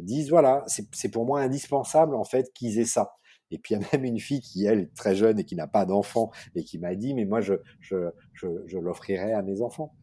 [0.00, 3.14] disent, voilà, c'est pour moi indispensable, en fait, qu'ils aient ça.
[3.50, 5.54] Et puis il y a même une fille qui, elle, est très jeune et qui
[5.54, 9.42] n'a pas d'enfant et qui m'a dit, mais moi, je, je, je, je l'offrirai à
[9.42, 9.94] mes enfants.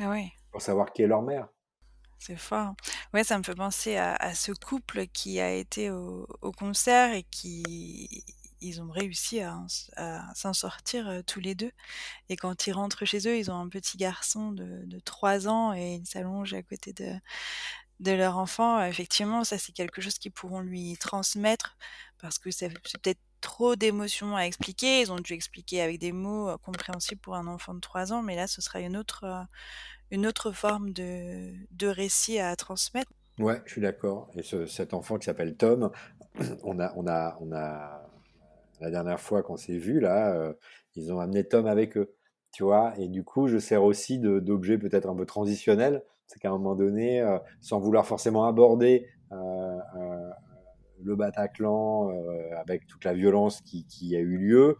[0.00, 0.14] Ah.
[0.50, 1.48] Pour savoir qui est leur mère.
[2.24, 2.76] C'est fort.
[3.12, 8.24] Ouais, ça me fait penser à, ce couple qui a été au, concert et qui
[8.60, 9.58] ils ont réussi à,
[10.36, 11.72] s'en sortir euh, tous les deux.
[12.28, 15.72] Et quand ils rentrent chez eux, ils ont un petit garçon de, de 3 ans
[15.74, 17.12] et ils s'allongent à côté de,
[17.98, 21.76] de leur enfant, effectivement, ça c'est quelque chose qu'ils pourront lui transmettre
[22.18, 25.00] parce que c'est peut-être trop d'émotions à expliquer.
[25.00, 28.22] Ils ont dû expliquer avec des mots euh, compréhensibles pour un enfant de 3 ans,
[28.22, 29.42] mais là ce sera une autre, euh,
[30.12, 33.10] une autre forme de, récit à transmettre.
[33.38, 34.30] Ouais, je suis d'accord.
[34.36, 35.90] Et ce, cet enfant qui s'appelle Tom,
[36.62, 38.08] on a, on a, on a,
[38.80, 40.52] la dernière fois qu'on s'est vu là, euh,
[40.94, 42.14] ils ont amené Tom avec eux,
[42.52, 42.92] tu vois.
[42.98, 46.74] Et du coup, je sers aussi d'objet peut-être un peu transitionnel c'est qu'à un moment
[46.74, 49.71] donné, euh, sans vouloir forcément aborder euh,
[51.04, 52.10] le Bataclan
[52.58, 54.76] avec toute la violence qui, a eu lieu.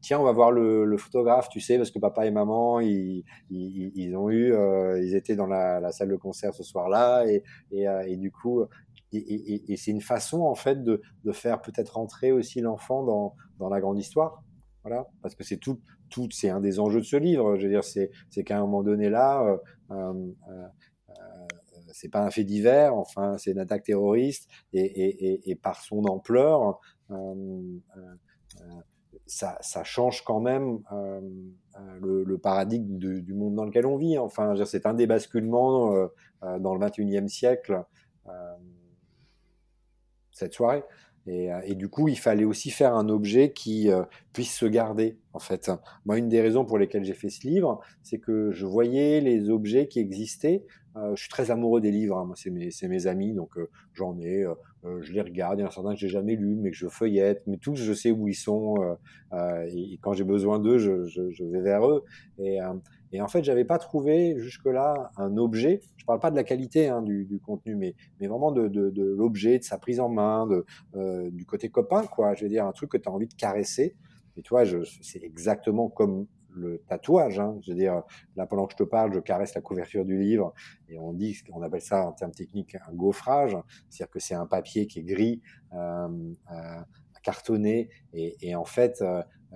[0.00, 3.24] tiens, on va voir le, photographe, tu sais, parce que papa et maman, ils,
[4.16, 4.54] ont eu,
[5.02, 7.24] ils étaient dans la, salle de concert ce soir-là,
[7.70, 8.64] et, du coup,
[9.12, 11.00] et, c'est une façon en fait de,
[11.32, 14.42] faire peut-être entrer aussi l'enfant dans, la grande histoire.
[14.84, 15.80] Voilà, parce que c'est tout,
[16.30, 17.56] c'est un des enjeux de ce livre.
[17.56, 18.10] Je veux dire, c'est,
[18.44, 19.56] qu'à un moment donné là, euh,
[19.90, 20.66] euh, euh,
[21.96, 22.94] c'est pas un fait divers.
[22.94, 26.80] Enfin, c'est une attaque terroriste et, par son ampleur,
[29.26, 30.80] ça, ça, change quand même
[32.00, 34.18] le, paradigme du monde dans lequel on vit.
[34.18, 36.08] Enfin, c'est un des basculements
[36.42, 37.82] dans le 21e siècle.
[40.32, 40.84] cette soirée.
[41.26, 45.18] Et, euh, du coup, il fallait aussi faire un objet qui euh, puisse se garder,
[45.32, 45.70] en fait.
[46.04, 49.50] Moi, une des raisons pour lesquelles j'ai fait ce livre, c'est que je voyais les
[49.50, 50.64] objets qui existaient.
[50.96, 52.16] Euh, je suis très amoureux des livres.
[52.18, 52.32] Hein.
[52.36, 54.44] C'est mes, mes, amis, donc euh, j'en ai.
[54.44, 54.54] Euh,
[55.02, 55.58] je les regarde.
[55.58, 57.42] Il y en a certains que j'ai jamais lus, mais que je feuillette.
[57.46, 58.76] Mais tous, je sais où ils sont.
[59.68, 62.04] Et, et, quand j'ai besoin d'eux, je, je, je, vais vers eux.
[62.38, 62.60] Et,
[63.12, 65.80] et en fait, j'avais pas trouvé jusque-là un objet.
[65.96, 68.90] Je parle pas de la qualité hein, du, du, contenu, mais, mais vraiment de, de,
[68.90, 70.64] de l'objet, de sa prise en main, de,
[70.96, 72.34] euh, du côté copain, quoi.
[72.34, 73.96] Je veux dire, un truc que tu as envie de caresser.
[74.36, 74.64] Et toi,
[75.00, 77.38] c'est exactement comme le tatouage.
[77.38, 77.58] Hein.
[77.62, 78.02] Je veux dire,
[78.34, 80.52] là, pendant que je te parle, je caresse la couverture du livre
[80.88, 83.56] et on dit, on appelle ça en termes techniques un gaufrage.
[83.88, 85.42] C'est-à-dire que c'est un papier qui est gris,
[85.74, 86.08] euh,
[86.52, 86.80] euh,
[87.22, 89.02] cartonné et, et, en fait,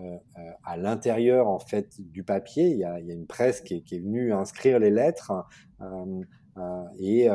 [0.01, 3.61] euh, euh, à l'intérieur en fait du papier, il y a, y a une presse
[3.61, 5.33] qui est, qui est, venue inscrire les lettres
[5.81, 6.21] euh,
[6.99, 7.29] et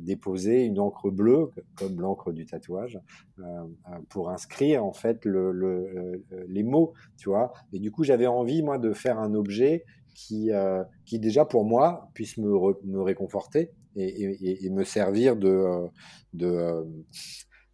[0.00, 2.98] déposer une encre bleue comme l'encre du tatouage
[4.08, 7.52] pour inscrire en fait le, le, les mots, tu vois.
[7.72, 9.84] Et du coup, j'avais envie moi de faire un objet
[10.14, 10.50] qui,
[11.04, 15.90] qui déjà pour moi puisse me, réconforter et, me servir de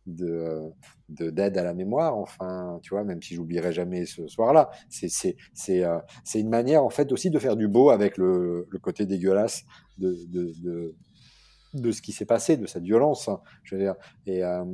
[0.07, 0.73] de
[1.09, 5.09] d'aide à la mémoire enfin tu vois même si j'oublierai jamais ce soir là c'est
[5.09, 8.67] c'est c'est euh, c'est une manière en fait aussi de faire du beau avec le,
[8.71, 9.65] le côté dégueulasse
[9.99, 10.95] de de, de
[11.75, 13.95] de ce qui s'est passé de cette violence hein, je veux dire.
[14.27, 14.65] Et, euh,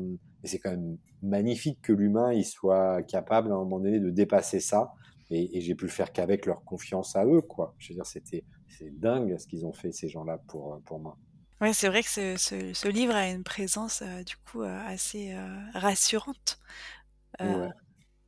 [0.44, 4.10] et c'est quand même magnifique que l'humain il soit capable à un moment donné de
[4.10, 4.92] dépasser ça.
[5.30, 7.74] Et, et j'ai pu le faire qu'avec leur confiance à eux quoi.
[7.78, 10.98] Je veux dire c'était c'est dingue ce qu'ils ont fait ces gens là pour pour
[10.98, 11.16] moi
[11.62, 14.80] oui, c'est vrai que ce, ce, ce, livre a une présence euh, du coup euh,
[14.84, 16.58] assez euh, rassurante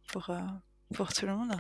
[0.07, 0.31] pour,
[0.95, 1.53] pour tout le monde.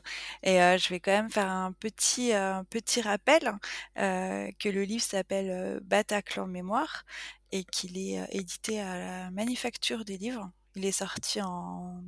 [0.44, 2.32] Et je vais quand même faire un petit,
[2.70, 3.52] petit rappel
[3.96, 7.04] que le livre s'appelle Bataclan Mémoire
[7.52, 10.50] et qu'il est édité à la Manufacture des livres.
[10.74, 12.02] Il est sorti en,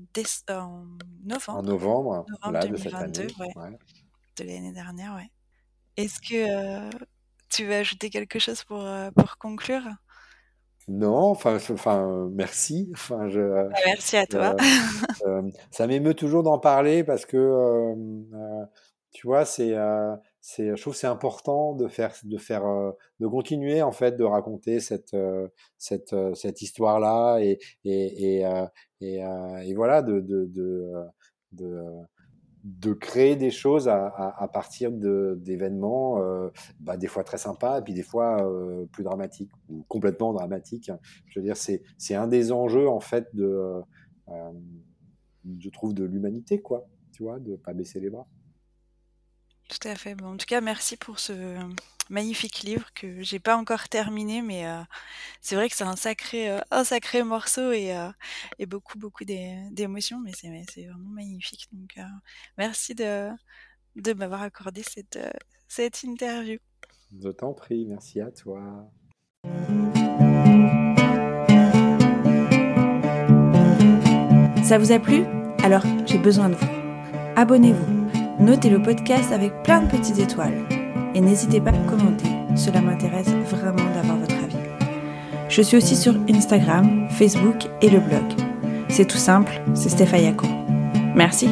[0.51, 0.85] en
[1.25, 1.59] novembre.
[1.59, 3.79] En novembre, novembre 2022, ouais,
[4.37, 5.31] de l'année dernière, ouais.
[5.97, 6.91] Est-ce que
[7.57, 8.87] tu veux ajouter quelque chose pour,
[9.17, 9.83] pour conclure?
[10.89, 12.89] Non, enfin, enfin, merci.
[12.93, 14.55] Enfin, je, bah, merci à toi.
[15.27, 15.43] Euh,
[15.73, 17.95] ça m'émeut toujours d'en parler parce que, euh,
[18.35, 18.65] euh,
[19.11, 19.75] tu vois, c'est,
[20.41, 22.63] c'est, je trouve c'est important de faire, de faire,
[23.19, 25.17] de continuer en fait de raconter cette,
[25.79, 28.65] cette, cette histoire-là et, et, et,
[29.01, 29.25] et,
[29.65, 30.93] et voilà, de, de, de,
[31.53, 31.83] de
[32.67, 36.51] de créer des choses à, à, partir d'événements, euh,
[36.81, 40.91] bah, des fois très sympas, et puis des fois euh, plus dramatiques, ou complètement dramatiques.
[41.29, 43.83] Je veux dire, c'est un des enjeux, en fait, de,
[44.29, 44.53] euh,
[45.61, 48.27] je trouve, de l'humanité, quoi, tu vois, de pas baisser les bras.
[49.69, 50.15] Tout à fait.
[50.15, 51.33] Bon, en tout cas, merci pour ce
[52.09, 54.65] magnifique livre que j'ai pas encore terminé, mais
[55.41, 57.95] c'est vrai que c'est un sacré, un sacré morceau et,
[58.59, 61.69] et beaucoup, beaucoup d'émotions, mais c'est vraiment magnifique.
[61.73, 61.97] Donc,
[62.57, 63.31] merci de,
[63.97, 65.19] de m'avoir accordé cette,
[65.69, 66.59] cette interview.
[67.23, 68.91] Je t'en prie, merci à toi.
[74.65, 75.25] Ça vous a plu?
[75.63, 76.67] Alors, j'ai besoin de vous.
[77.37, 77.96] Abonnez-vous
[78.39, 80.59] Notez le podcast avec plein de petites étoiles.
[81.15, 84.57] Et n'hésitez pas à commenter, cela m'intéresse vraiment d'avoir votre avis.
[85.49, 88.25] Je suis aussi sur Instagram, Facebook et le blog.
[88.91, 90.47] C'est tout simple, c'est Stéphayako.
[91.15, 91.49] Merci.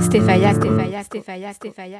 [0.00, 1.86] Stéphaya, Stéphaya, Stéphaya, Stéphaya.